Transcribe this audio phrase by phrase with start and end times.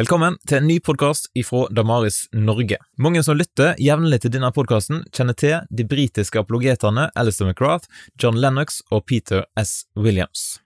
[0.00, 2.78] Velkommen til en ny podkast ifra Damaris Norge.
[2.96, 7.84] Mange som lytter jevnlig til denne podkasten, kjenner til de britiske apologetene Alistair McGrath,
[8.16, 9.84] John Lennox og Peter S.
[9.92, 10.62] Williams.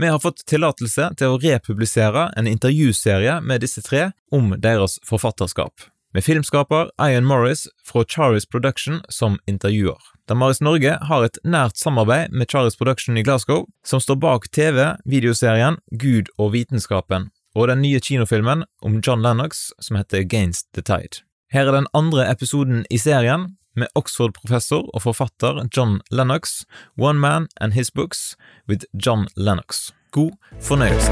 [0.00, 5.84] Vi har fått tillatelse til å republisere en intervjuserie med disse tre om deres forfatterskap,
[6.16, 10.00] med filmskaper Ian Morris fra Charis Production som intervjuer.
[10.32, 15.76] Damaris Norge har et nært samarbeid med Charis Production i Glasgow, som står bak TV-videoserien
[15.92, 21.24] Gud og vitenskapen og den nye kinofilmen om John Lennox som heter Against the Tide.
[21.50, 26.62] Her er den andre episoden i serien, med Oxford-professor og forfatter John Lennox,
[26.96, 28.36] One Man and His Books
[28.68, 29.90] with John Lennox.
[30.10, 31.10] God fornøyelse.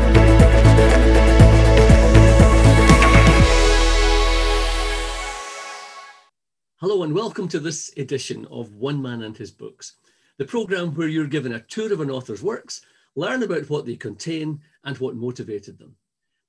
[6.81, 9.97] Hello and welcome to this edition of One Man and His Books,
[10.39, 12.83] the program where you're given a tour of an author's works,
[13.17, 15.97] learn about what they contain and what motivated them.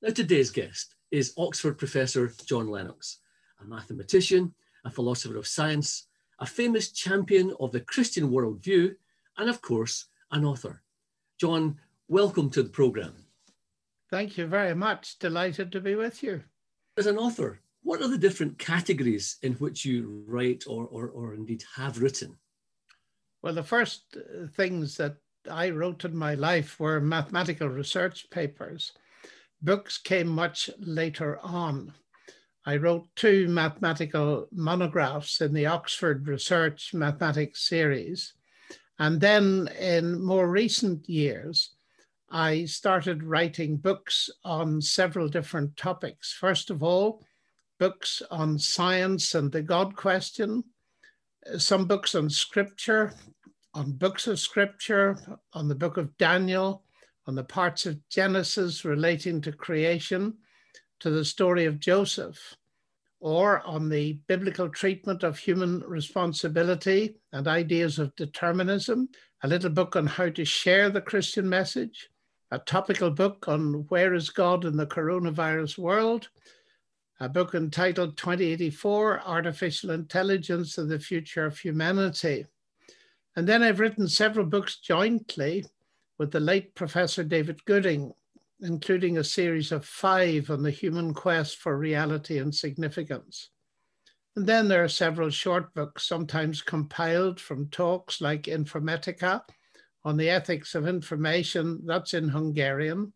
[0.07, 3.17] Now, today's guest is Oxford Professor John Lennox,
[3.61, 4.53] a mathematician,
[4.85, 6.07] a philosopher of science,
[6.39, 8.95] a famous champion of the Christian worldview,
[9.37, 10.81] and of course, an author.
[11.37, 13.15] John, welcome to the program.
[14.09, 15.19] Thank you very much.
[15.19, 16.41] Delighted to be with you.
[16.95, 21.33] As an author, what are the different categories in which you write or, or, or
[21.33, 22.37] indeed have written?
[23.41, 25.17] Well, the first uh, things that
[25.51, 28.93] I wrote in my life were mathematical research papers.
[29.61, 31.93] Books came much later on.
[32.65, 38.33] I wrote two mathematical monographs in the Oxford Research Mathematics series.
[38.99, 41.75] And then in more recent years,
[42.29, 46.33] I started writing books on several different topics.
[46.33, 47.23] First of all,
[47.79, 50.63] books on science and the God question,
[51.57, 53.13] some books on scripture,
[53.73, 55.17] on books of scripture,
[55.53, 56.83] on the book of Daniel,
[57.27, 60.33] on the parts of Genesis relating to creation,
[60.99, 62.55] to the story of Joseph,
[63.19, 69.09] or on the biblical treatment of human responsibility and ideas of determinism,
[69.43, 72.09] a little book on how to share the Christian message,
[72.51, 76.29] a topical book on where is God in the coronavirus world,
[77.19, 82.45] a book entitled 2084 Artificial Intelligence and the Future of Humanity.
[83.35, 85.65] And then I've written several books jointly
[86.17, 88.13] with the late Professor David Gooding,
[88.61, 93.49] including a series of five on the human quest for reality and significance.
[94.35, 99.41] And then there are several short books, sometimes compiled from talks like Informatica
[100.05, 103.13] on the ethics of information, that's in Hungarian,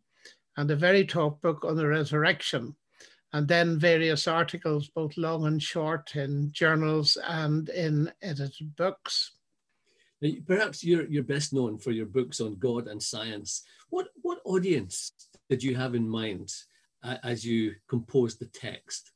[0.58, 2.76] and a very talk book on the resurrection,
[3.34, 9.32] and then various articles, both long and short, in journals and in edited books.
[10.46, 13.64] Perhaps you're, you're best known for your books on God and science.
[13.90, 15.12] What, what audience
[15.50, 16.54] did you have in mind
[17.04, 19.12] uh, as you composed the text?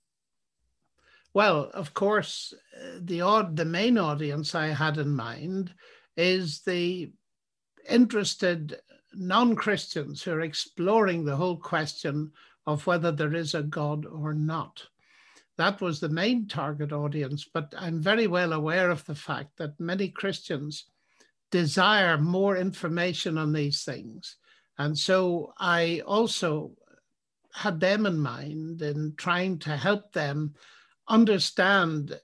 [1.34, 5.74] Well, of course, uh, the odd, the main audience I had in mind
[6.18, 7.12] is the
[7.88, 8.80] interested
[9.14, 12.32] non-Christians who are exploring the whole question
[12.66, 14.82] of whether there is a God or not.
[15.58, 19.80] That was the main target audience, but I'm very well aware of the fact that
[19.80, 20.86] many Christians
[21.56, 24.36] desire more information on these things.
[24.78, 26.74] And so I also
[27.54, 30.54] had them in mind in trying to help them
[31.08, 32.20] understand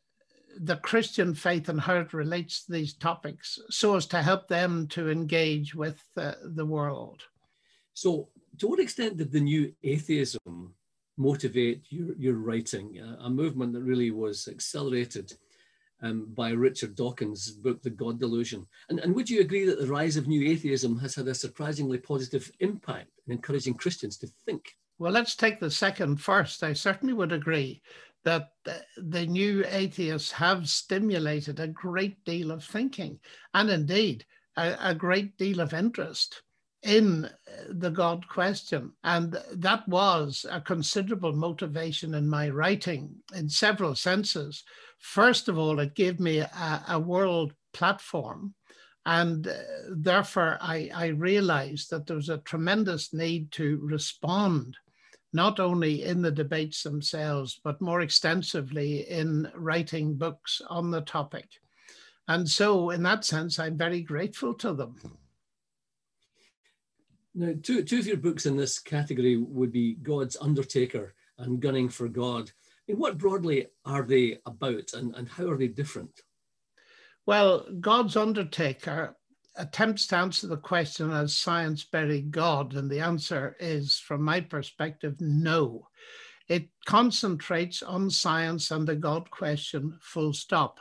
[0.59, 4.87] the Christian faith and how it relates to these topics so as to help them
[4.89, 7.23] to engage with uh, the world.
[7.93, 8.27] So,
[8.57, 10.73] to what extent did the new atheism
[11.15, 15.31] motivate your, your writing, uh, a movement that really was accelerated
[16.01, 18.65] um, by Richard Dawkins' book, The God Delusion.
[18.89, 21.97] And, and would you agree that the rise of new atheism has had a surprisingly
[21.97, 24.75] positive impact in encouraging Christians to think?
[24.99, 26.63] Well, let's take the second first.
[26.63, 27.81] I certainly would agree
[28.23, 28.49] that
[28.97, 33.19] the new atheists have stimulated a great deal of thinking
[33.53, 34.25] and indeed
[34.57, 36.43] a, a great deal of interest
[36.83, 37.29] in
[37.69, 38.91] the God question.
[39.03, 44.63] And that was a considerable motivation in my writing in several senses.
[44.99, 48.53] First of all, it gave me a, a world platform.
[49.05, 49.53] And uh,
[49.89, 54.77] therefore, I, I realized that there was a tremendous need to respond,
[55.33, 61.47] not only in the debates themselves, but more extensively in writing books on the topic.
[62.27, 64.95] And so, in that sense, I'm very grateful to them.
[67.33, 71.89] Now, two, two of your books in this category would be God's Undertaker and Gunning
[71.89, 72.51] for God
[72.87, 76.21] I mean, what broadly are they about and, and how are they different?
[77.25, 79.15] Well, God's Undertaker
[79.55, 82.73] attempts to answer the question as science buried God?
[82.73, 85.87] And the answer is, from my perspective, no.
[86.47, 90.79] It concentrates on science and the God question, full stop.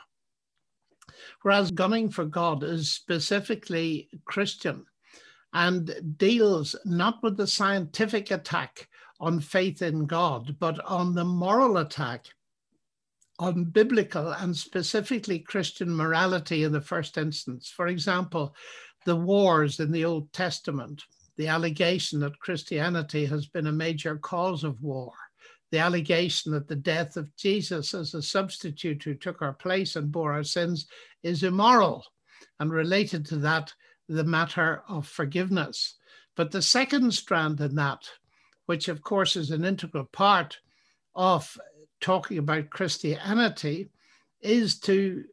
[1.43, 4.85] Whereas Gunning for God is specifically Christian
[5.53, 8.87] and deals not with the scientific attack
[9.19, 12.25] on faith in God, but on the moral attack
[13.39, 17.73] on biblical and specifically Christian morality in the first instance.
[17.75, 18.55] For example,
[19.05, 21.03] the wars in the Old Testament,
[21.37, 25.11] the allegation that Christianity has been a major cause of war,
[25.71, 30.11] the allegation that the death of Jesus as a substitute who took our place and
[30.11, 30.85] bore our sins
[31.23, 32.05] is immoral,
[32.59, 33.73] and related to that,
[34.11, 35.95] the matter of forgiveness.
[36.35, 38.09] But the second strand in that,
[38.65, 40.59] which of course is an integral part
[41.15, 41.57] of
[41.99, 43.89] talking about Christianity,
[44.41, 45.23] is to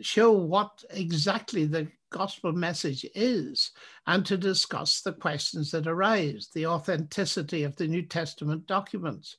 [0.00, 3.72] show what exactly the gospel message is
[4.06, 9.36] and to discuss the questions that arise the authenticity of the New Testament documents,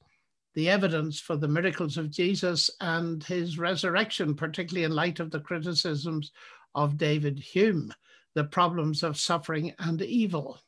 [0.56, 5.40] the evidence for the miracles of Jesus and his resurrection, particularly in light of the
[5.40, 6.32] criticisms
[6.76, 7.94] of David Hume,
[8.36, 10.60] the problems of suffering and evil,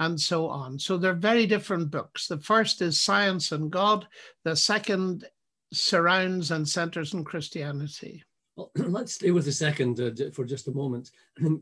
[0.00, 0.78] and so on.
[0.78, 2.26] So they're very different books.
[2.26, 4.08] The first is Science and God,
[4.44, 5.26] the second
[5.72, 8.24] surrounds and centers in Christianity.
[8.56, 11.10] Well, let's stay with the second uh, for just a moment.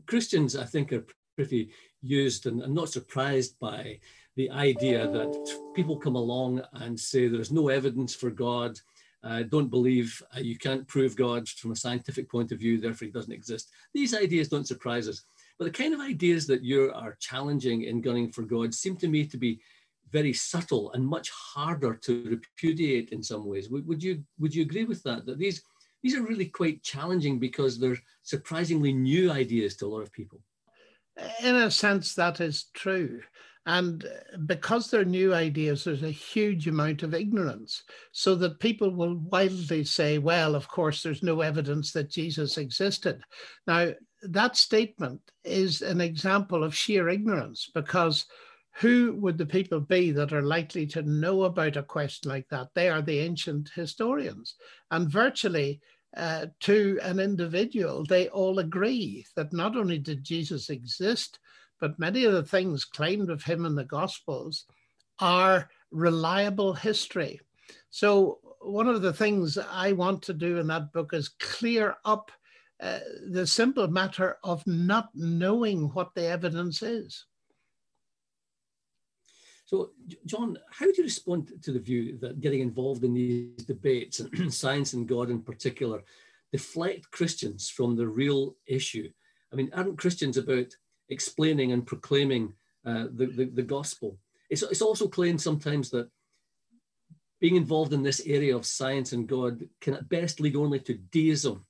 [0.07, 1.05] Christians, I think, are
[1.35, 1.71] pretty
[2.01, 3.99] used and, and not surprised by
[4.35, 8.79] the idea that people come along and say there's no evidence for God,
[9.23, 13.05] uh, don't believe, uh, you can't prove God from a scientific point of view, therefore
[13.05, 13.69] he doesn't exist.
[13.93, 15.23] These ideas don't surprise us.
[15.59, 19.07] But the kind of ideas that you are challenging in Gunning for God seem to
[19.07, 19.61] me to be
[20.11, 23.69] very subtle and much harder to repudiate in some ways.
[23.69, 25.25] Would, would you would you agree with that?
[25.25, 25.61] That these
[26.03, 30.41] these are really quite challenging because they're surprisingly new ideas to a lot of people.
[31.43, 33.21] In a sense, that is true.
[33.65, 34.03] And
[34.47, 37.83] because they're new ideas, there's a huge amount of ignorance.
[38.11, 43.21] So that people will wildly say, well, of course, there's no evidence that Jesus existed.
[43.67, 43.91] Now,
[44.23, 48.25] that statement is an example of sheer ignorance because
[48.75, 52.69] who would the people be that are likely to know about a question like that?
[52.73, 54.55] They are the ancient historians.
[54.89, 55.81] And virtually
[56.15, 61.39] uh, to an individual, they all agree that not only did Jesus exist,
[61.81, 64.65] but many of the things claimed of him in the Gospels
[65.19, 67.41] are reliable history.
[67.89, 72.31] So, one of the things I want to do in that book is clear up
[72.79, 77.25] uh, the simple matter of not knowing what the evidence is.
[79.65, 79.91] So,
[80.25, 84.53] John, how do you respond to the view that getting involved in these debates, and
[84.53, 86.03] science and God in particular,
[86.51, 89.09] deflect Christians from the real issue?
[89.51, 90.75] I mean, aren't Christians about
[91.11, 92.53] explaining and proclaiming
[92.85, 94.17] uh, the, the, the, gospel?
[94.49, 96.09] It's, it's also claimed sometimes that
[97.39, 100.95] being involved in this area of science and God can at best lead only to
[101.11, 101.65] deism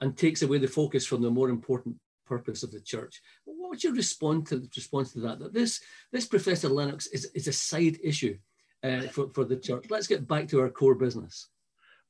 [0.00, 1.96] and takes away the focus from the more important
[2.26, 3.20] purpose of the church.
[3.44, 5.38] What would you respond to response to that?
[5.38, 5.80] That this
[6.12, 8.38] this Professor Lennox is, is a side issue
[8.82, 9.86] uh, for, for the church.
[9.90, 11.48] Let's get back to our core business.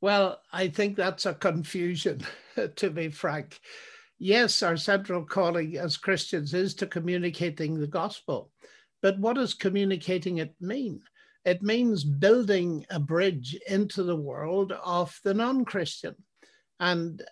[0.00, 2.24] Well, I think that's a confusion,
[2.76, 3.60] to be frank.
[4.22, 8.50] Yes, our central calling as Christians is to communicating the gospel.
[9.00, 11.00] But what does communicating it mean?
[11.46, 16.14] It means building a bridge into the world of the non Christian.
[16.78, 17.22] And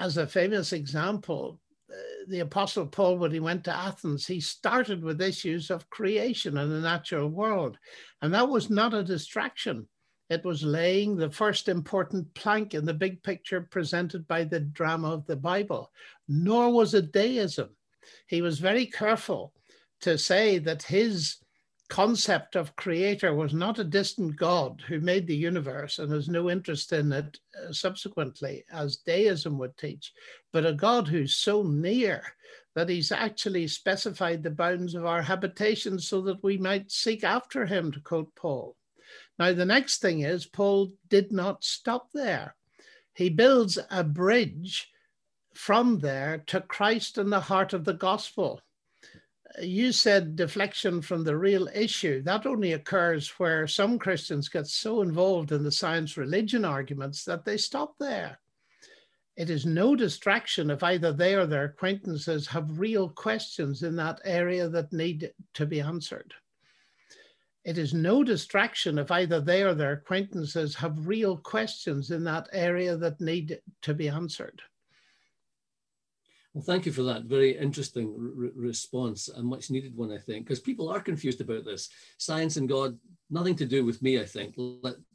[0.00, 1.94] as a famous example, uh,
[2.26, 6.72] the Apostle Paul, when he went to Athens, he started with issues of creation and
[6.72, 7.78] the natural world.
[8.20, 9.86] And that was not a distraction.
[10.32, 15.12] It was laying the first important plank in the big picture presented by the drama
[15.12, 15.92] of the Bible,
[16.26, 17.68] nor was it deism.
[18.28, 19.52] He was very careful
[20.00, 21.36] to say that his
[21.90, 26.48] concept of creator was not a distant God who made the universe and has no
[26.48, 30.14] interest in it uh, subsequently, as deism would teach,
[30.50, 32.24] but a God who's so near
[32.74, 37.66] that he's actually specified the bounds of our habitation so that we might seek after
[37.66, 38.74] him, to quote Paul.
[39.38, 42.54] Now, the next thing is, Paul did not stop there.
[43.14, 44.90] He builds a bridge
[45.54, 48.62] from there to Christ and the heart of the gospel
[49.60, 52.22] you said deflection from the real issue.
[52.22, 57.44] That only occurs where some Christians get so involved in the science religion arguments that
[57.44, 58.38] they stop there.
[59.36, 64.20] It is no distraction if either they or their acquaintances have real questions in that
[64.24, 66.34] area that need to be answered.
[67.64, 72.48] It is no distraction if either they or their acquaintances have real questions in that
[72.52, 74.60] area that need to be answered.
[76.54, 80.44] Well, thank you for that very interesting re response, a much needed one, I think,
[80.44, 81.88] because people are confused about this.
[82.18, 82.98] Science and God,
[83.30, 84.56] nothing to do with me, I think.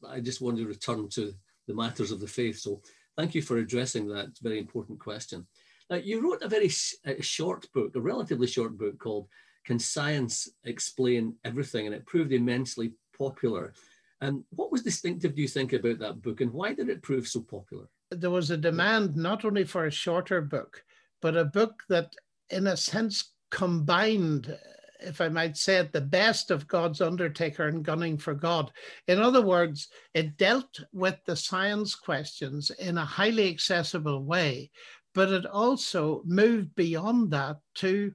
[0.07, 1.33] I just want to return to
[1.67, 2.57] the matters of the faith.
[2.57, 2.81] So
[3.15, 5.45] thank you for addressing that very important question.
[5.89, 6.71] Now, you wrote a very
[7.05, 9.27] a short book, a relatively short book called
[9.67, 11.85] Can Science Explain Everything?
[11.85, 13.73] And it proved immensely popular.
[14.21, 17.27] And what was distinctive, do you think, about that book, and why did it prove
[17.27, 17.87] so popular?
[18.09, 20.83] There was a demand not only for a shorter book,
[21.21, 22.15] but a book that,
[22.49, 24.57] in a sense, combined,
[25.01, 28.71] if I might say it, the best of God's Undertaker and Gunning for God.
[29.07, 34.71] In other words, it dealt with the science questions in a highly accessible way,
[35.13, 38.13] but it also moved beyond that to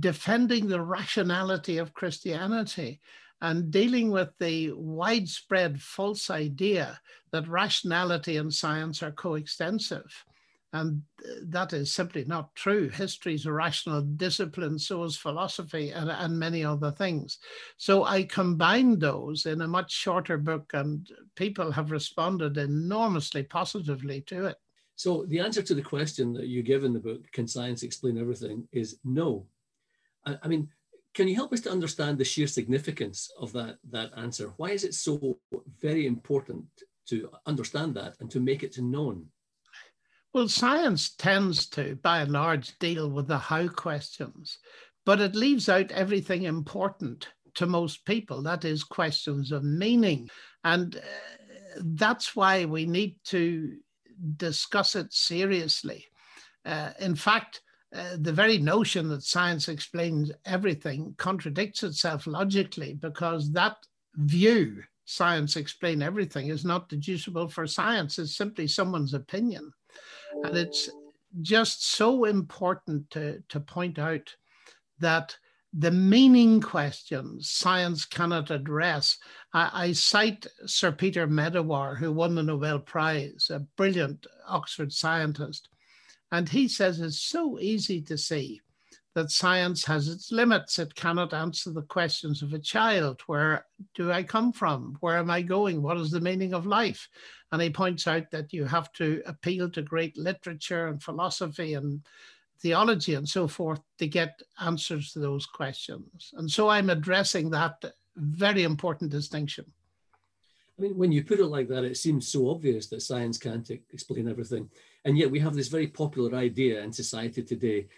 [0.00, 3.00] defending the rationality of Christianity
[3.40, 7.00] and dealing with the widespread false idea
[7.32, 10.24] that rationality and science are coextensive.
[10.72, 11.02] And
[11.44, 12.88] that is simply not true.
[12.88, 17.38] History is a rational discipline, so is philosophy and, and many other things.
[17.76, 24.22] So I combined those in a much shorter book, and people have responded enormously positively
[24.22, 24.56] to it.
[24.96, 28.18] So the answer to the question that you give in the book, Can Science Explain
[28.18, 29.46] Everything, is no.
[30.26, 30.68] I, mean,
[31.14, 34.52] can you help us to understand the sheer significance of that, that answer?
[34.56, 35.38] Why is it so
[35.80, 36.64] very important
[37.08, 39.26] to understand that and to make it known?
[40.32, 44.58] Well, science tends to, by and large, deal with the how questions,
[45.06, 48.42] but it leaves out everything important to most people.
[48.42, 50.28] That is, questions of meaning.
[50.64, 51.00] And uh,
[51.80, 53.76] that's why we need to
[54.36, 56.06] discuss it seriously.
[56.64, 57.60] Uh, in fact,
[57.94, 63.76] uh, the very notion that science explains everything contradicts itself logically because that
[64.16, 68.18] view, science explain everything, is not deducible for science.
[68.18, 69.72] It's simply someone's opinion.
[70.42, 70.90] And it's
[71.40, 74.34] just so important to, to point out
[74.98, 75.36] that
[75.72, 79.18] the meaning questions science cannot address.
[79.52, 85.68] I, I, cite Sir Peter Medawar, who won the Nobel Prize, a brilliant Oxford scientist.
[86.34, 88.60] And he says it's so easy to see
[89.14, 90.80] that science has its limits.
[90.80, 93.20] It cannot answer the questions of a child.
[93.28, 94.96] Where do I come from?
[94.98, 95.80] Where am I going?
[95.80, 97.08] What is the meaning of life?
[97.52, 102.02] And he points out that you have to appeal to great literature and philosophy and
[102.58, 106.34] theology and so forth to get answers to those questions.
[106.36, 107.84] And so I'm addressing that
[108.16, 109.66] very important distinction.
[110.76, 113.70] I mean, when you put it like that, it seems so obvious that science can't
[113.92, 114.68] explain everything.
[115.04, 117.88] And yet we have this very popular idea in society today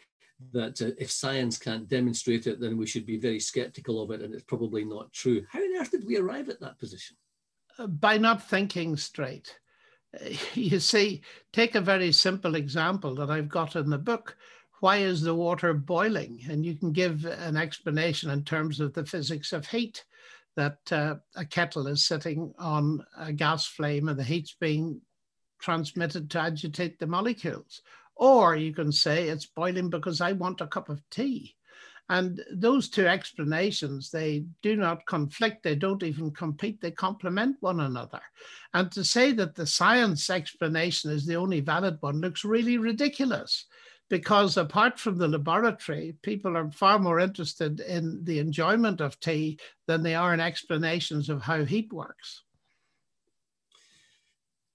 [0.53, 4.21] that uh, if science can't demonstrate it, then we should be very skeptical of it
[4.21, 5.45] and it's probably not true.
[5.51, 7.17] How on earth did we arrive at that position?
[7.79, 9.59] Uh, by not thinking straight.
[10.55, 11.21] You see,
[11.53, 14.35] take a very simple example that I've got in the book.
[14.81, 16.41] Why is the water boiling?
[16.49, 20.05] And you can give an explanation in terms of the physics of heat
[20.57, 25.03] that uh, a kettle is sitting on a gas flame and the heat's being
[25.67, 27.83] transmitted to agitate the molecules.
[28.15, 31.57] Or you can say it's boiling because I want a cup of tea.
[32.09, 37.81] And those two explanations, they do not conflict, they don't even compete, they complement one
[37.81, 38.21] another.
[38.75, 43.67] And to say that the science explanation is the only valid one looks really ridiculous
[44.09, 49.59] because apart from the laboratory, people are far more interested in the enjoyment of tea
[49.89, 52.45] than they are in explanations of how heat works.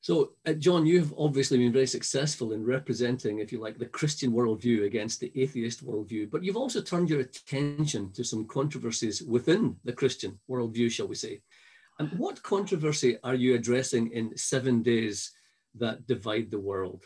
[0.02, 4.32] So, uh, John, you've obviously been very successful in representing, if you like, the Christian
[4.32, 9.76] worldview against the atheist worldview, but you've also turned your attention to some controversies within
[9.84, 11.42] the Christian worldview, shall we say.
[12.00, 15.32] And what controversy are you addressing in Seven Days
[15.76, 17.06] That Divide the World?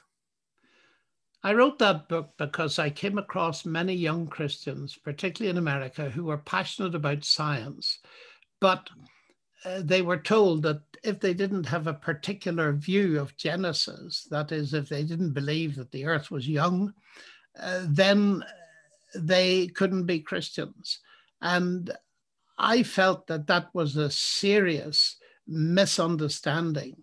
[1.43, 6.23] I wrote that book because I came across many young Christians, particularly in America, who
[6.23, 7.99] were passionate about science,
[8.61, 8.89] but
[9.65, 14.51] uh, they were told that if they didn't have a particular view of Genesis, that
[14.51, 16.93] is, if they didn't believe that the earth was young,
[17.61, 18.43] uh, then
[19.15, 20.99] they couldn't be Christians.
[21.41, 21.91] And
[22.57, 26.95] I felt that that was a serious misunderstanding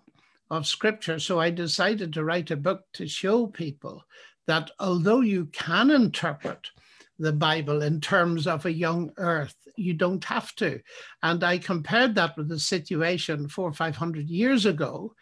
[0.50, 1.18] of scripture.
[1.18, 4.04] So I decided to write a book to show people
[4.46, 6.70] that although you can interpret
[7.18, 9.61] the Bible in terms of a young earth.
[9.76, 10.80] You don't have to.
[11.22, 15.14] And I compared that with the situation four or 500 years ago,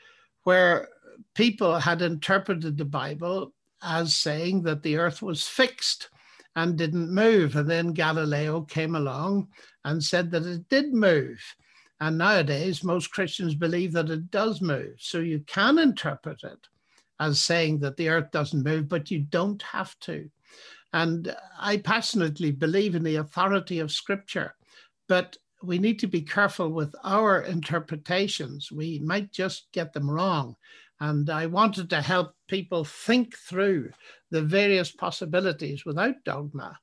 [0.45, 0.89] where
[1.35, 3.53] people had interpreted the Bible
[3.83, 6.09] as saying that the earth was fixed
[6.57, 7.57] and didn't move.
[7.57, 9.49] And then Galileo came along
[9.85, 11.41] and said that it did move.
[12.01, 14.95] And nowadays, most Christians believe that it does move.
[14.99, 16.67] So you can interpret it
[17.21, 20.31] as saying that the earth doesn't move, but you don't have to.
[20.93, 24.55] And I passionately believe in the authority of Scripture,
[25.09, 28.73] but we need to be careful with our interpretations.
[28.73, 30.57] We might just get them wrong.
[31.01, 33.91] And I wanted to help people think through
[34.31, 36.79] the various possibilities without dogma,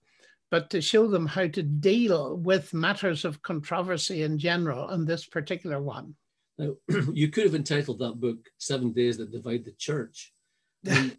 [0.49, 5.25] but to show them how to deal with matters of controversy in general and this
[5.25, 6.15] particular one.
[6.57, 6.75] Now,
[7.13, 10.33] you could have entitled that book Seven Days That Divide the Church.
[10.83, 11.11] do,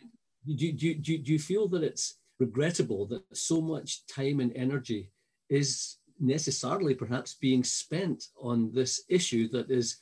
[0.47, 5.11] do, do, do you feel that it's regrettable that so much time and energy
[5.49, 9.99] is necessarily perhaps being spent on this issue that is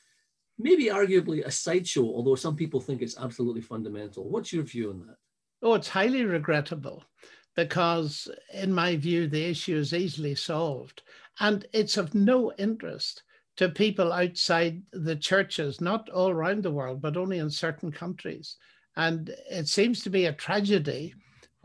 [0.59, 4.29] maybe arguably a sideshow, although some people think it's absolutely fundamental.
[4.29, 5.17] What's your view on that?
[5.63, 7.05] Oh, it's highly regrettable
[7.55, 11.03] because, in my view, the issue is easily solved.
[11.41, 13.23] And it's of no interest
[13.57, 18.57] to people outside the churches, not all around the world, but only in certain countries.
[18.97, 21.15] And it seems to be a tragedy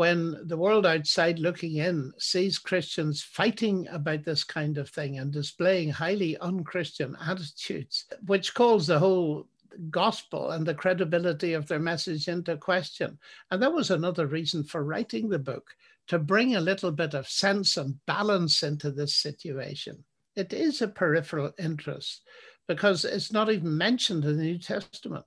[0.02, 5.32] when the world outside looking in sees Christians fighting about this kind of thing and
[5.32, 9.48] displaying highly unchristian attitudes, which calls the whole
[9.92, 13.20] gospel and the credibility of their message into question.
[13.52, 15.76] And that was another reason for writing the book
[16.08, 20.04] to bring a little bit of sense and balance into this situation.
[20.36, 22.24] It is a peripheral interest
[22.68, 25.26] because it's not even mentioned in the New Testament.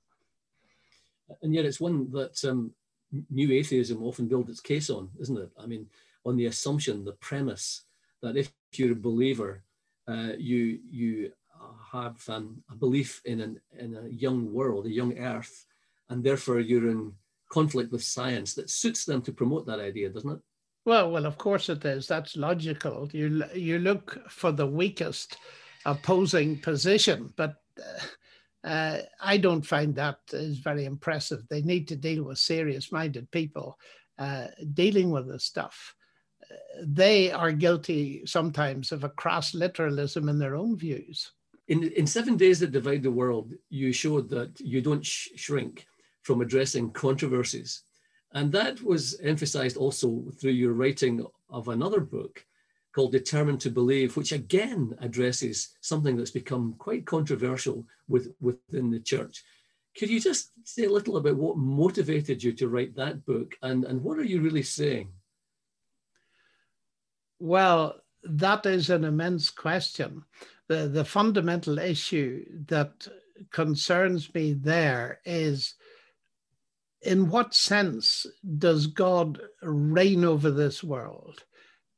[1.42, 2.74] And yet, it's one that um,
[3.30, 5.50] new atheism often builds its case on, isn't it?
[5.58, 5.86] I mean,
[6.24, 7.82] on the assumption, the premise
[8.22, 9.62] that if you're a believer,
[10.08, 11.32] uh, you you
[11.92, 15.66] have um, a belief in an in a young world, a young Earth,
[16.08, 17.12] and therefore you're in
[17.50, 20.40] conflict with science that suits them to promote that idea, doesn't it?
[20.84, 22.06] Well, well, of course it is.
[22.06, 23.08] That's logical.
[23.12, 25.36] You you look for the weakest
[25.84, 27.56] opposing position, but.
[27.78, 28.04] Uh,
[28.64, 31.46] uh, I don't find that is very impressive.
[31.48, 33.78] They need to deal with serious minded people
[34.18, 35.94] uh, dealing with this stuff.
[36.82, 41.32] They are guilty sometimes of a crass literalism in their own views.
[41.68, 45.86] In, in Seven Days That Divide the World, you showed that you don't sh- shrink
[46.22, 47.82] from addressing controversies.
[48.32, 52.44] And that was emphasized also through your writing of another book
[52.94, 59.00] called Determined to Believe, which again addresses something that's become quite controversial with, within the
[59.00, 59.42] church.
[59.98, 63.84] Could you just say a little about what motivated you to write that book and,
[63.84, 65.08] and what are you really saying?
[67.38, 70.24] Well, that is an immense question.
[70.68, 73.06] The, the fundamental issue that
[73.50, 75.74] concerns me there is
[77.02, 78.26] in what sense
[78.58, 81.44] does God reign over this world?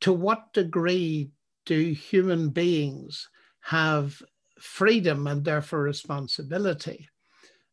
[0.01, 1.31] To what degree
[1.65, 3.29] do human beings
[3.61, 4.23] have
[4.59, 7.09] freedom and therefore responsibility?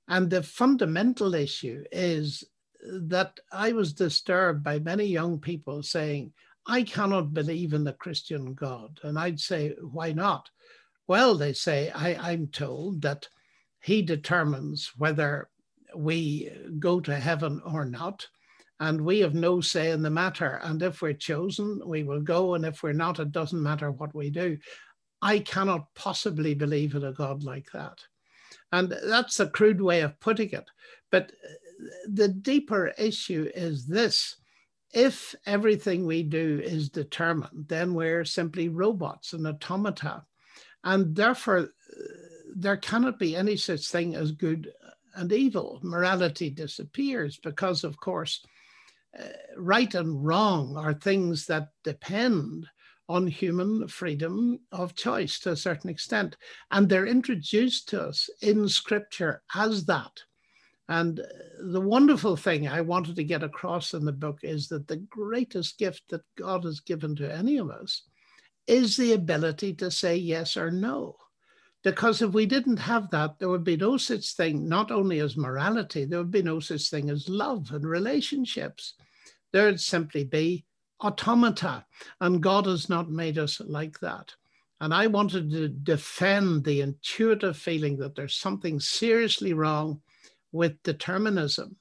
[0.07, 2.43] And the fundamental issue is
[2.85, 6.33] that I was disturbed by many young people saying,
[6.65, 8.99] I cannot believe in the Christian God.
[9.03, 10.49] And I'd say, why not?
[11.07, 13.27] Well, they say, I, I'm told that
[13.81, 15.49] he determines whether
[15.95, 18.27] we go to heaven or not
[18.79, 20.59] and we have no say in the matter.
[20.63, 22.55] And if we're chosen, we will go.
[22.55, 24.57] And if we're not, it doesn't matter what we do.
[25.21, 27.99] I cannot possibly believe in a God like that.
[28.71, 30.69] And that's a crude way of putting it.
[31.11, 31.31] But
[32.07, 34.37] the deeper issue is this
[34.93, 40.23] if everything we do is determined, then we're simply robots and automata.
[40.83, 41.69] And therefore,
[42.55, 44.71] there cannot be any such thing as good
[45.15, 45.79] and evil.
[45.83, 48.45] Morality disappears because, of course,
[49.17, 49.23] uh,
[49.57, 52.67] right and wrong are things that depend
[53.09, 56.37] on human freedom of choice to a certain extent.
[56.71, 60.21] And they're introduced to us in scripture as that.
[60.89, 61.21] And
[61.59, 65.77] the wonderful thing I wanted to get across in the book is that the greatest
[65.77, 68.03] gift that God has given to any of us
[68.67, 71.15] is the ability to say yes or no.
[71.83, 75.35] Because if we didn't have that, there would be no such thing, not only as
[75.35, 78.93] morality, there would be no such thing as love and relationships.
[79.51, 80.65] There would simply be
[81.01, 81.85] automata,
[82.21, 84.33] and God has not made us like that.
[84.79, 90.01] And I wanted to defend the intuitive feeling that there's something seriously wrong
[90.51, 91.75] with determinism.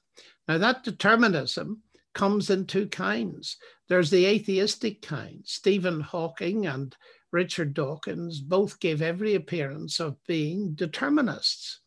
[0.47, 1.81] Now, that determinism
[2.13, 3.57] comes in two kinds.
[3.87, 5.41] There's the atheistic kind.
[5.45, 6.95] Stephen Hawking and
[7.33, 11.79] Richard Dawkins both gave every appearance of being determinists.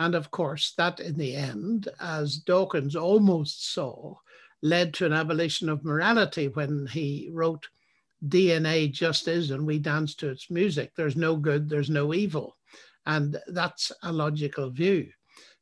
[0.00, 4.16] And of course, that in the end, as Dawkins almost saw,
[4.60, 7.68] led to an abolition of morality when he wrote
[8.26, 10.92] DNA just is, and we dance to its music.
[10.96, 12.56] There's no good, there's no evil.
[13.06, 15.10] And that's a logical view.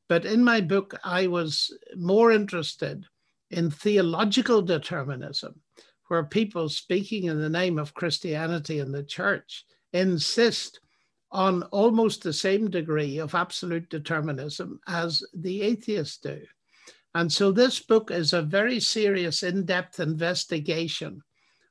[0.08, 3.04] But in my book, I was more interested
[3.50, 5.60] in theological determinism,
[6.08, 10.80] where people speaking in the name of Christianity and the church insist
[11.32, 16.40] on almost the same degree of absolute determinism as the atheists do.
[17.14, 21.22] And so this book is a very serious, in depth investigation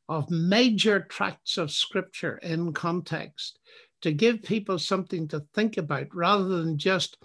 [0.09, 3.59] of major tracts of scripture in context
[4.01, 7.17] to give people something to think about rather than just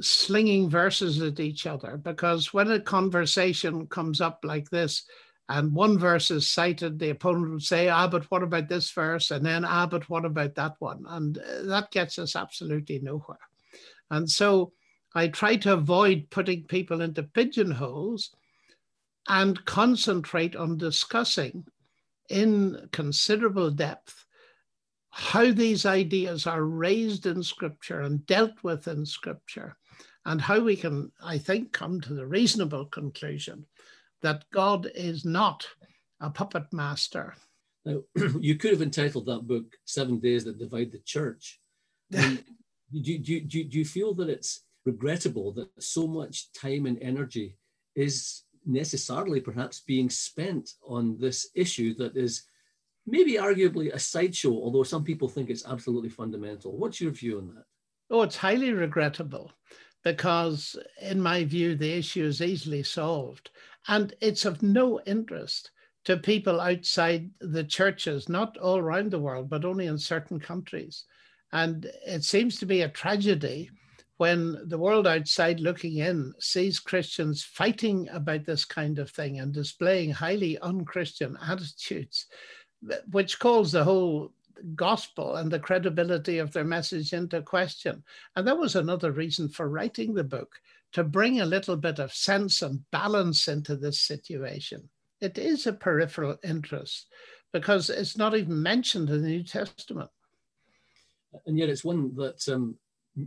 [0.00, 1.96] slinging verses at each other.
[1.96, 5.04] Because when a conversation comes up like this,
[5.50, 9.32] and one verse is cited, the opponent would say, ah, but what about this verse?
[9.32, 11.04] And then, ah, but what about that one?
[11.08, 13.40] And uh, that gets us absolutely nowhere.
[14.12, 14.72] And so
[15.12, 18.30] I try to avoid putting people into pigeonholes
[19.28, 21.64] and concentrate on discussing
[22.28, 24.24] in considerable depth
[25.10, 29.76] how these ideas are raised in scripture and dealt with in scripture
[30.24, 33.66] and how we can, I think, come to the reasonable conclusion
[34.22, 35.66] that God is not
[36.20, 37.34] a puppet master.
[37.84, 38.02] Now,
[38.40, 41.60] you could have entitled that book Seven Days That Divide the Church.
[42.10, 42.38] do,
[43.00, 47.56] do, do, do you feel that it's regrettable that so much time and energy
[47.94, 52.44] is necessarily perhaps being spent on this issue that is
[53.06, 56.76] maybe arguably a sideshow, although some people think it's absolutely fundamental.
[56.76, 57.64] What's your view on that?
[58.10, 59.52] Oh, it's highly regrettable
[60.02, 63.50] because, in my view, the issue is easily solved.
[63.88, 65.70] And it's of no interest
[66.04, 71.04] to people outside the churches, not all around the world, but only in certain countries.
[71.52, 73.70] And it seems to be a tragedy
[74.16, 79.52] when the world outside looking in sees Christians fighting about this kind of thing and
[79.52, 82.26] displaying highly unchristian attitudes,
[83.10, 84.32] which calls the whole
[84.74, 88.04] gospel and the credibility of their message into question.
[88.36, 90.60] And that was another reason for writing the book
[90.92, 94.88] to bring a little bit of sense and balance into this situation.
[95.20, 97.06] It is a peripheral interest
[97.52, 100.10] because it's not even mentioned in the New Testament.
[101.46, 102.76] And yet it's one that um,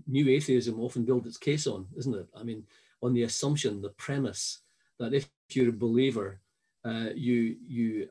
[0.08, 2.28] new atheism often builds its case on, isn't it?
[2.36, 2.64] I mean,
[3.02, 4.60] on the assumption, the premise
[5.00, 6.40] that if you're a believer,
[6.86, 8.10] uh, you you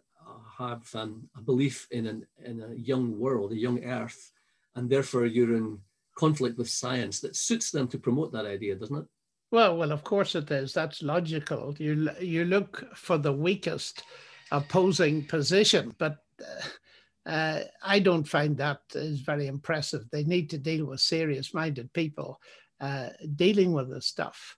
[0.59, 4.33] have um, a belief in an in a young world, a young earth,
[4.77, 5.79] and therefore you're in
[6.15, 9.07] conflict with science that suits them to promote that idea, doesn't it?
[9.53, 10.73] Well, well, of course it is.
[10.73, 11.77] That's logical.
[11.79, 14.03] You you look for the weakest
[14.51, 16.17] opposing position, but
[17.27, 20.09] uh, I don't find that is very impressive.
[20.11, 22.41] They need to deal with serious-minded people
[22.81, 24.57] uh, dealing with this stuff.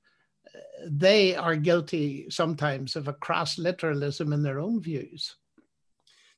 [0.86, 5.34] They are guilty sometimes of a crass literalism in their own views.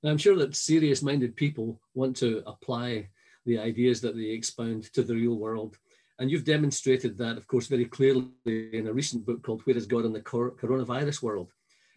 [0.02, 3.10] Now, I'm sure that serious minded people want to apply
[3.44, 5.76] the ideas that they expound to the real world.
[6.18, 9.86] And you've demonstrated that, of course, very clearly in a recent book called Where is
[9.86, 11.52] God in the Coronavirus World?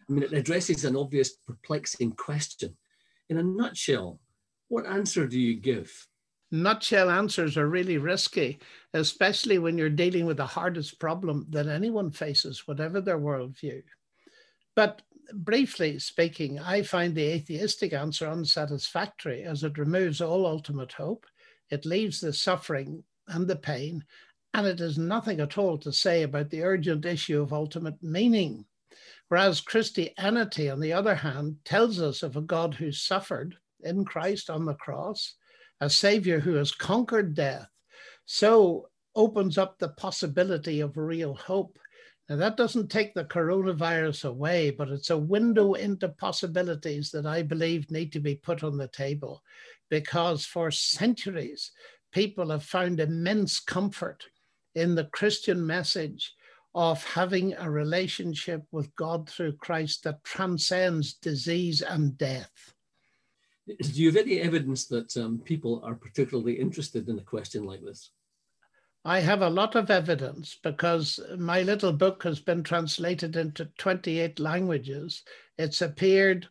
[0.08, 2.76] I mean, it addresses an obvious, perplexing question.
[3.28, 4.20] In a nutshell,
[4.68, 6.06] what answer do you give?
[6.52, 8.58] Nutshell answers are really risky,
[8.92, 13.82] especially when you're dealing with the hardest problem that anyone faces, whatever their worldview.
[14.74, 15.02] But
[15.32, 21.24] briefly speaking, I find the atheistic answer unsatisfactory as it removes all ultimate hope.
[21.70, 24.04] It leaves the suffering and the pain,
[24.52, 28.64] and it has nothing at all to say about the urgent issue of ultimate meaning.
[29.28, 34.50] Whereas Christianity, on the other hand, tells us of a God who suffered in Christ
[34.50, 35.34] on the cross,
[35.80, 37.68] a Savior who has conquered death,
[38.26, 41.78] so opens up the possibility of real hope
[42.30, 47.42] now, that doesn't take the coronavirus away, but it's a window into possibilities that I
[47.42, 49.42] believe need to be put on the table
[49.88, 51.72] because for centuries,
[52.12, 54.24] people have found immense comfort
[54.74, 56.34] in the Christian message
[56.74, 62.74] of having a relationship with God through Christ that transcends disease and death.
[63.66, 67.82] Do you have any evidence that um, people are particularly interested in a question like
[67.82, 68.10] this?
[69.04, 74.38] I have a lot of evidence because my little book has been translated into 28
[74.38, 75.22] languages.
[75.58, 76.48] It's appeared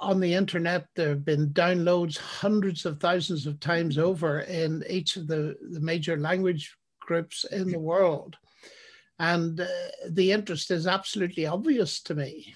[0.00, 0.86] on the internet.
[0.94, 5.80] There have been downloads hundreds of thousands of times over in each of the, the
[5.80, 8.36] major language groups in the world.
[9.18, 9.66] And uh,
[10.10, 12.54] the interest is absolutely obvious to me.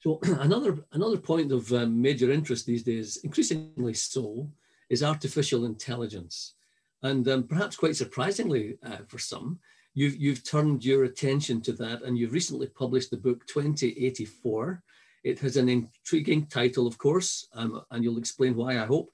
[0.00, 4.50] So another another point of um, major interest these days, increasingly so,
[4.90, 6.54] is artificial intelligence.
[7.02, 9.60] And um, perhaps quite surprisingly uh, for some,
[9.94, 14.82] you've, you've turned your attention to that and you've recently published the book 2084.
[15.24, 19.10] It has an intriguing title, of course, um, and you'll explain why, I hope.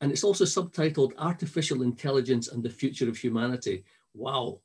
[0.00, 3.84] And it's also subtitled Artificial Intelligence and the Future of Humanity.
[4.14, 4.60] Wow.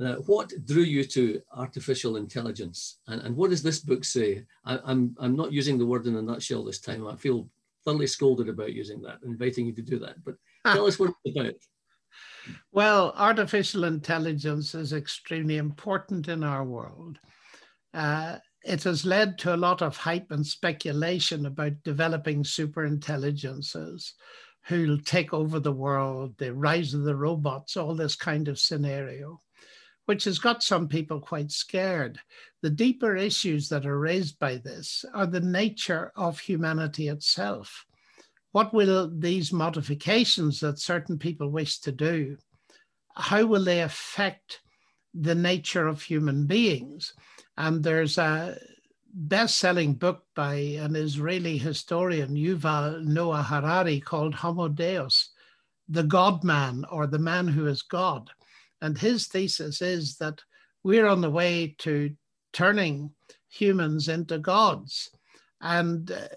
[0.00, 4.44] Uh, what drew you to artificial intelligence, and, and what does this book say?
[4.64, 7.04] I, am I'm, I'm not using the word in a nutshell this time.
[7.06, 7.48] I feel
[7.84, 10.22] thoroughly scolded about using that, inviting you to do that.
[10.24, 11.54] But tell us what it's about.
[12.72, 17.18] Well, artificial intelligence is extremely important in our world.
[17.92, 24.14] Uh, it has led to a lot of hype and speculation about developing super intelligences
[24.66, 29.40] who'll take over the world, the rise of the robots, all this kind of scenario
[30.08, 32.18] which has got some people quite scared.
[32.62, 37.84] The deeper issues that are raised by this are the nature of humanity itself.
[38.52, 42.38] What will these modifications that certain people wish to do,
[43.16, 44.62] how will they affect
[45.12, 47.12] the nature of human beings?
[47.58, 48.56] And there's a
[49.12, 55.30] best-selling book by an Israeli historian, Yuval Noah Harari, called Homo Deus,
[55.88, 58.30] the God man or the man who is God.
[58.80, 60.40] And his thesis is that
[60.84, 62.14] we're on the way to
[62.52, 63.10] turning
[63.48, 65.10] humans into gods.
[65.60, 66.28] And uh,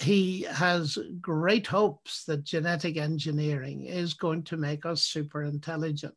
[0.00, 6.14] he has great hopes that genetic engineering is going to make us super intelligent.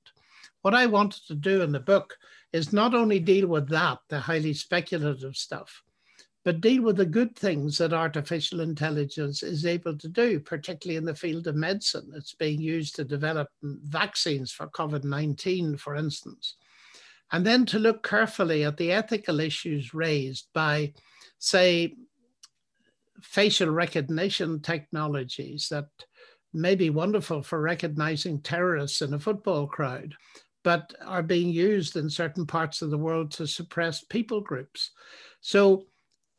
[0.61, 2.15] What I wanted to do in the book
[2.53, 5.83] is not only deal with that, the highly speculative stuff,
[6.43, 11.05] but deal with the good things that artificial intelligence is able to do, particularly in
[11.05, 12.11] the field of medicine.
[12.15, 16.55] It's being used to develop vaccines for COVID 19, for instance.
[17.31, 20.93] And then to look carefully at the ethical issues raised by,
[21.37, 21.95] say,
[23.21, 25.87] facial recognition technologies that
[26.53, 30.15] may be wonderful for recognizing terrorists in a football crowd,
[30.63, 34.91] but are being used in certain parts of the world to suppress people groups.
[35.41, 35.85] So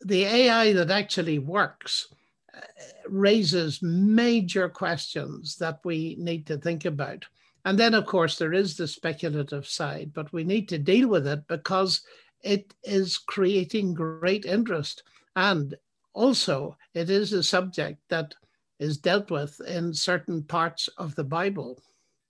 [0.00, 2.08] the AI that actually works
[2.54, 2.60] uh,
[3.08, 7.24] raises major questions that we need to think about.
[7.64, 11.26] And then, of course, there is the speculative side, but we need to deal with
[11.26, 12.02] it because
[12.42, 15.04] it is creating great interest.
[15.36, 15.76] And
[16.12, 18.34] also, it is a subject that
[18.80, 21.80] is dealt with in certain parts of the Bible.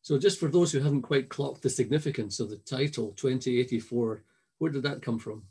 [0.02, 4.24] So, just for those who haven't quite clocked the significance of the title 2084,
[4.58, 5.44] where did that come from?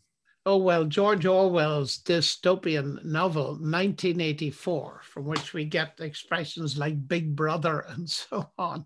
[0.46, 7.80] Oh, well, George Orwell's dystopian novel, 1984, from which we get expressions like Big Brother
[7.90, 8.86] and so on.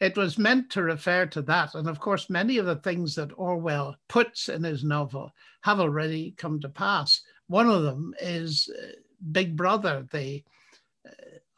[0.00, 1.74] It was meant to refer to that.
[1.74, 6.34] And of course, many of the things that Orwell puts in his novel have already
[6.36, 7.22] come to pass.
[7.46, 8.92] One of them is uh,
[9.32, 10.42] Big Brother, the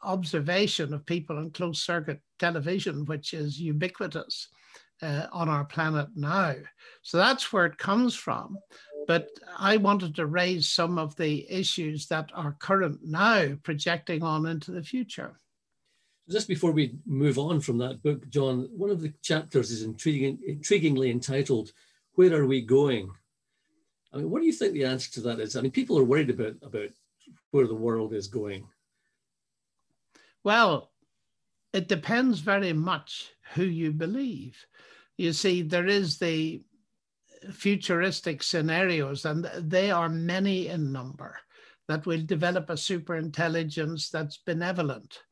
[0.03, 4.49] observation of people on closed circuit television, which is ubiquitous
[5.01, 6.55] uh, on our planet now.
[7.01, 8.57] So that's where it comes from
[9.09, 14.45] but I wanted to raise some of the issues that are current now, projecting on
[14.45, 15.39] into the future.
[16.29, 20.37] Just before we move on from that book, John, one of the chapters is intriguing,
[20.47, 21.71] intriguingly entitled,
[22.13, 23.09] Where Are We Going?
[24.13, 25.55] I mean, what do you think the answer to that is?
[25.55, 26.89] I mean, people are worried about, about
[27.49, 28.67] where the world is going.
[30.43, 30.91] Well,
[31.73, 34.65] it depends very much who you believe.
[35.17, 36.63] You see, there is the
[37.51, 41.37] futuristic scenarios, and they are many in number,
[41.87, 45.23] that will develop a super intelligence that's benevolent,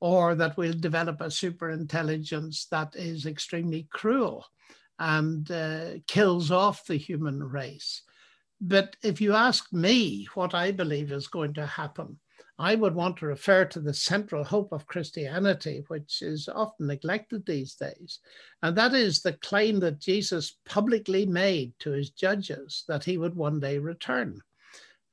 [0.00, 4.44] or that will develop a super intelligence that is extremely cruel
[4.98, 8.02] and uh, kills off the human race.
[8.60, 12.18] But if you ask me what I believe is going to happen,
[12.58, 17.44] I would want to refer to the central hope of Christianity, which is often neglected
[17.44, 18.20] these days.
[18.62, 23.34] And that is the claim that Jesus publicly made to his judges that he would
[23.34, 24.40] one day return.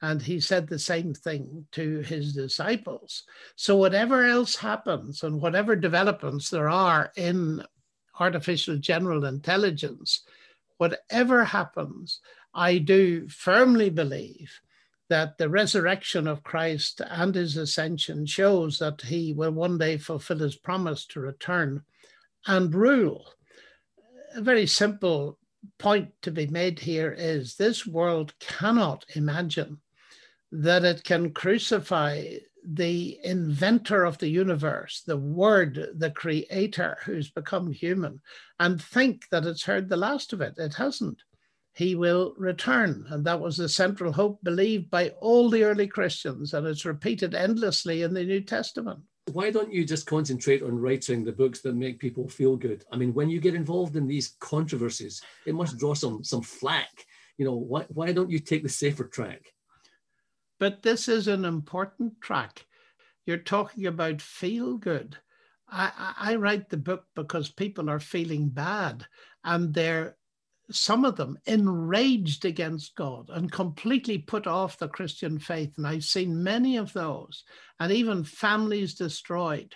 [0.01, 3.23] And he said the same thing to his disciples.
[3.55, 7.63] So, whatever else happens and whatever developments there are in
[8.19, 10.23] artificial general intelligence,
[10.77, 12.19] whatever happens,
[12.53, 14.61] I do firmly believe
[15.09, 20.39] that the resurrection of Christ and his ascension shows that he will one day fulfill
[20.39, 21.83] his promise to return
[22.47, 23.25] and rule.
[24.35, 25.37] A very simple
[25.77, 29.79] point to be made here is this world cannot imagine
[30.51, 32.25] that it can crucify
[32.65, 38.21] the inventor of the universe, the word, the creator who's become human,
[38.59, 40.53] and think that it's heard the last of it.
[40.57, 41.21] It hasn't
[41.73, 43.05] he will return.
[43.09, 47.33] And that was the central hope believed by all the early Christians, and it's repeated
[47.33, 48.99] endlessly in the New Testament.
[49.31, 52.83] Why don't you just concentrate on writing the books that make people feel good?
[52.91, 57.05] I mean, when you get involved in these controversies, it must draw some some flack.
[57.37, 59.41] You know, why, why don't you take the safer track?
[60.59, 62.65] But this is an important track.
[63.25, 65.17] You're talking about feel good.
[65.69, 69.05] I, I, I write the book because people are feeling bad
[69.43, 70.17] and they're
[70.73, 75.73] some of them enraged against God and completely put off the Christian faith.
[75.77, 77.43] And I've seen many of those,
[77.79, 79.75] and even families destroyed.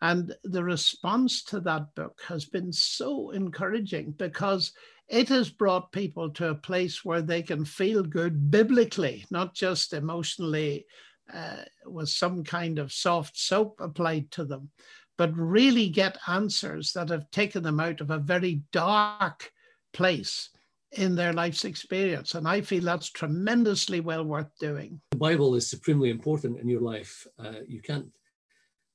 [0.00, 4.72] And the response to that book has been so encouraging because
[5.08, 9.92] it has brought people to a place where they can feel good biblically, not just
[9.92, 10.86] emotionally
[11.32, 14.70] uh, with some kind of soft soap applied to them,
[15.16, 19.50] but really get answers that have taken them out of a very dark
[19.98, 20.50] place
[20.92, 22.34] in their life's experience.
[22.34, 25.00] And I feel that's tremendously well worth doing.
[25.10, 27.26] The Bible is supremely important in your life.
[27.38, 28.06] Uh, you can't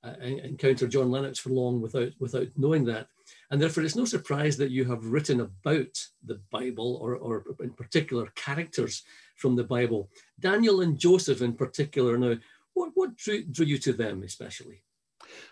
[0.04, 3.08] uh, encounter John Lennox for long without, without knowing that.
[3.52, 5.94] And therefore, it's no surprise that you have written about
[6.26, 9.04] the Bible or, or in particular characters
[9.36, 10.10] from the Bible.
[10.40, 12.36] Daniel and Joseph, in particular, now,
[12.74, 14.84] what, what drew, drew you to them especially?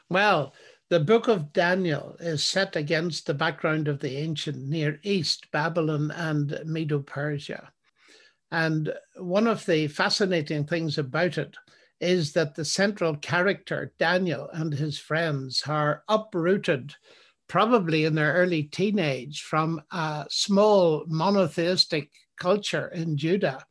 [0.10, 0.54] Well,
[0.92, 6.12] the book of Daniel is set against the background of the ancient Near East, Babylon
[6.12, 7.72] and Medo Persia.
[8.52, 11.56] And one of the fascinating things about it
[12.02, 16.94] is that the central character, Daniel, and his friends are uprooted,
[17.48, 23.66] probably in their early teenage, from a small monotheistic culture in Judah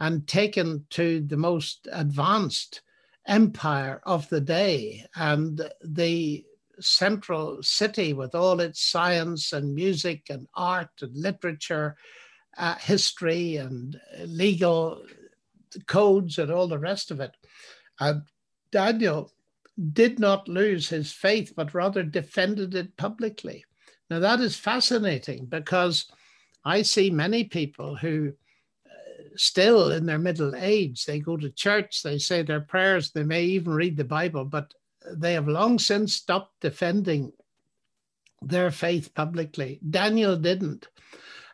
[0.00, 2.82] and taken to the most advanced
[3.26, 5.06] empire of the day.
[5.16, 6.44] And the
[6.80, 11.96] central city with all its science and music and art and literature,
[12.56, 15.02] uh, history and legal
[15.86, 17.36] codes and all the rest of it.
[18.00, 18.22] And
[18.70, 19.32] Daniel
[19.92, 23.64] did not lose his faith, but rather defended it publicly.
[24.10, 26.10] Now, that is fascinating because
[26.64, 28.32] I see many people who
[28.86, 33.22] uh, still in their middle age they go to church they say their prayers they
[33.22, 34.74] may even read the bible but
[35.12, 37.32] they have long since stopped defending
[38.42, 39.80] their faith publicly.
[39.88, 40.88] Daniel didn't.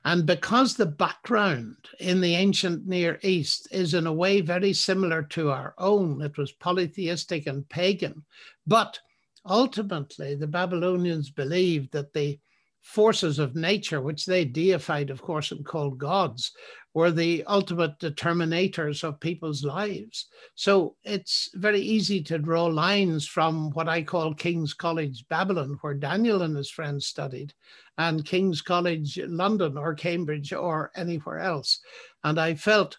[0.05, 5.23] And because the background in the ancient Near East is in a way very similar
[5.23, 8.25] to our own, it was polytheistic and pagan.
[8.67, 9.01] But
[9.47, 12.39] ultimately, the Babylonians believed that the
[12.85, 16.53] forces of nature, which they deified, of course, and called gods,
[16.93, 20.29] were the ultimate determinators of people's lives.
[20.55, 25.95] So it's very easy to draw lines from what I call King's College Babylon, where
[25.95, 27.55] Daniel and his friends studied,
[27.97, 31.81] and King's College London or Cambridge or anywhere else.
[32.23, 32.99] And I felt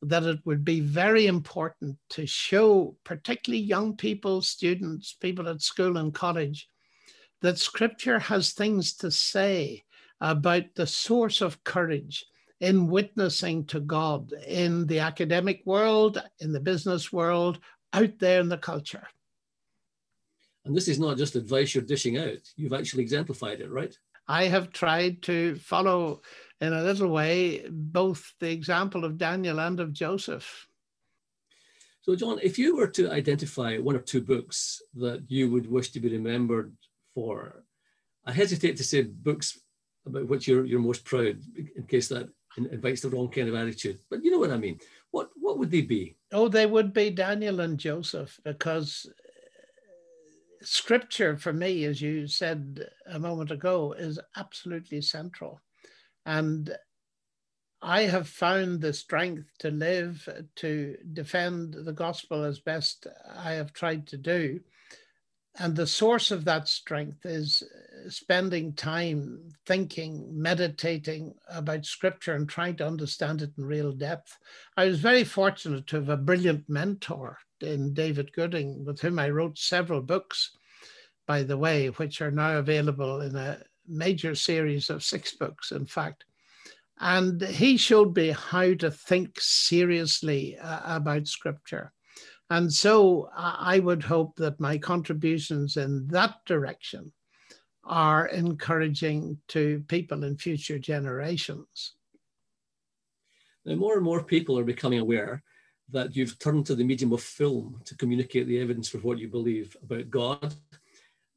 [0.00, 5.96] that it would be very important to show, particularly young people, students, people at school
[5.96, 6.68] and college,
[7.44, 9.84] that scripture has things to say
[10.22, 12.24] about the source of courage
[12.60, 17.58] in witnessing to God in the academic world, in the business world,
[17.92, 19.06] out there in the culture.
[20.64, 23.94] And this is not just advice you're dishing out, you've actually exemplified it, right?
[24.26, 26.22] I have tried to follow
[26.62, 30.66] in a little way both the example of Daniel and of Joseph.
[32.00, 35.90] So, John, if you were to identify one or two books that you would wish
[35.90, 36.72] to be remembered
[37.14, 37.64] for.
[38.26, 39.58] I hesitate to say books
[40.06, 41.38] about which you're, you're most proud
[41.76, 44.78] in case that invites the wrong kind of attitude, but you know what I mean.
[45.10, 46.16] What, what would they be?
[46.32, 49.12] Oh, they would be Daniel and Joseph because uh,
[50.62, 55.60] scripture for me, as you said a moment ago, is absolutely central.
[56.26, 56.74] And
[57.82, 63.72] I have found the strength to live, to defend the gospel as best I have
[63.72, 64.60] tried to do
[65.56, 72.48] and the source of that strength is uh, spending time thinking, meditating about scripture and
[72.48, 74.36] trying to understand it in real depth.
[74.76, 79.30] I was very fortunate to have a brilliant mentor in David Gooding, with whom I
[79.30, 80.56] wrote several books,
[81.26, 85.86] by the way, which are now available in a major series of six books, in
[85.86, 86.24] fact.
[86.98, 91.92] And he showed me how to think seriously uh, about scripture
[92.50, 97.12] and so I would hope that my contributions in that direction
[97.84, 101.94] are encouraging to people in future generations.
[103.64, 105.42] Now, more and more people are becoming aware
[105.90, 109.28] that you've turned to the medium of film to communicate the evidence for what you
[109.28, 110.54] believe about God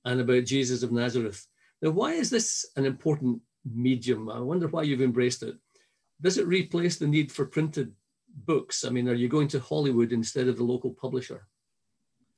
[0.05, 1.47] and about Jesus of Nazareth.
[1.81, 4.29] Now, why is this an important medium?
[4.29, 5.55] I wonder why you've embraced it.
[6.21, 7.93] Does it replace the need for printed
[8.45, 8.85] books?
[8.85, 11.47] I mean, are you going to Hollywood instead of the local publisher?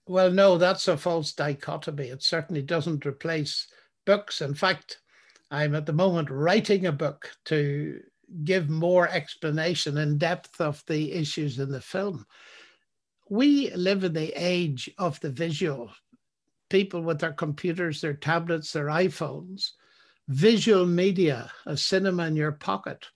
[0.08, 2.08] Well, no, that's a false dichotomy.
[2.08, 3.68] It certainly doesn't replace
[4.06, 4.42] books.
[4.42, 5.00] In fact,
[5.52, 8.02] I'm at the moment writing a book to
[8.44, 12.26] give more explanation and depth of the issues in the film.
[13.30, 15.92] We live in the age of the visual.
[16.70, 19.72] People with their computers, their tablets, their iPhones
[20.30, 23.08] visual media, a cinema in your pocket,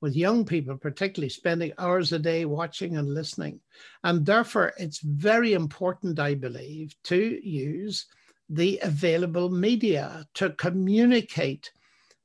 [0.00, 3.60] with young people, particularly spending hours a day watching and listening.
[4.02, 8.06] And therefore, it's very important, I believe, to use
[8.48, 11.70] the available media to communicate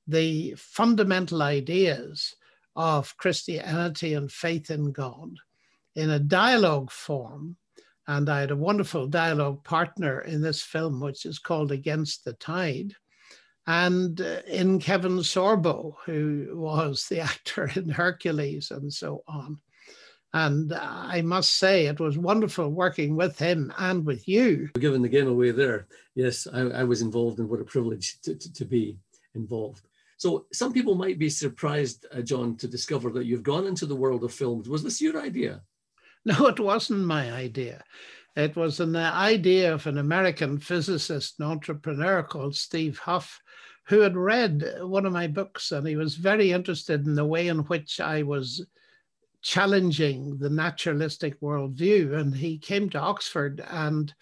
[0.07, 2.35] the fundamental ideas
[2.75, 5.37] of Christianity and faith in God
[5.95, 7.57] in a dialogue form.
[8.07, 12.33] And I had a wonderful dialogue partner in this film, which is called Against the
[12.33, 12.95] Tide
[13.67, 19.59] and uh, in Kevin Sorbo, who was the actor in Hercules and so on.
[20.33, 24.69] And I must say, it was wonderful working with him and with you.
[24.77, 25.87] Given the game away there.
[26.13, 28.97] Yes, I, I was involved, and what a privilege to, to, to, be
[29.33, 29.87] involved.
[30.17, 33.95] So, some people might be surprised, uh, John, to discover that you've gone into the
[33.95, 34.67] world of films.
[34.67, 35.61] Was this your idea?
[36.27, 37.83] No, it wasn't my idea.
[38.35, 43.41] It was an idea of an American physicist and entrepreneur called Steve Huff,
[43.87, 47.47] who had read one of my books and he was very interested in the way
[47.47, 48.65] in which I was
[49.41, 52.19] challenging the naturalistic worldview.
[52.19, 54.13] And he came to Oxford and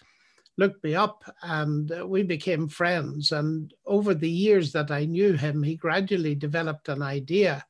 [0.57, 3.31] looked me up and we became friends.
[3.31, 7.65] And over the years that I knew him, he gradually developed an idea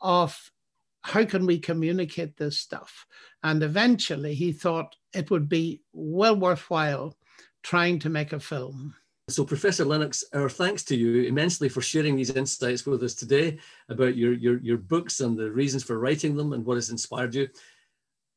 [0.00, 0.50] of
[1.02, 3.04] how can we communicate this stuff?
[3.42, 7.16] And eventually he thought it would be well worthwhile
[7.62, 8.94] trying to make a film.
[9.28, 13.58] So, Professor Lennox, our thanks to you immensely for sharing these insights with us today
[13.88, 17.34] about your, your, your books and the reasons for writing them and what has inspired
[17.34, 17.48] you.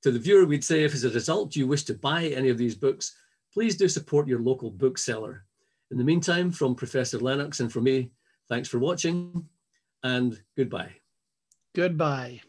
[0.03, 2.57] To the viewer, we'd say if as a result you wish to buy any of
[2.59, 3.15] these books,
[3.51, 5.43] please do support your local bookseller.
[5.89, 8.11] In the meantime, from Professor Lennox and from me,
[8.47, 9.47] thanks for watching
[10.03, 10.93] and goodbye.
[11.73, 12.41] Goodbye.